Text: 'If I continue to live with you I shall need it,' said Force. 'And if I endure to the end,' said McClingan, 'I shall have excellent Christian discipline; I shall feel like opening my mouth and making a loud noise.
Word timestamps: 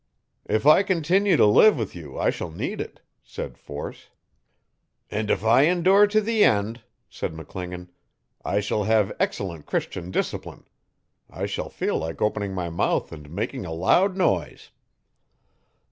'If 0.47 0.65
I 0.65 0.81
continue 0.81 1.37
to 1.37 1.45
live 1.45 1.77
with 1.77 1.93
you 1.93 2.17
I 2.17 2.31
shall 2.31 2.49
need 2.49 2.81
it,' 2.81 3.01
said 3.23 3.55
Force. 3.55 4.09
'And 5.11 5.29
if 5.29 5.43
I 5.45 5.65
endure 5.67 6.07
to 6.07 6.19
the 6.19 6.43
end,' 6.43 6.81
said 7.07 7.33
McClingan, 7.33 7.89
'I 8.43 8.59
shall 8.61 8.85
have 8.85 9.15
excellent 9.19 9.67
Christian 9.67 10.09
discipline; 10.09 10.67
I 11.29 11.45
shall 11.45 11.69
feel 11.69 11.99
like 11.99 12.19
opening 12.19 12.55
my 12.55 12.71
mouth 12.71 13.11
and 13.11 13.29
making 13.29 13.63
a 13.63 13.71
loud 13.73 14.17
noise. 14.17 14.71